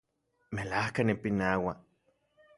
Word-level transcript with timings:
Melajka 0.53 1.03
nipinaua 1.03 1.75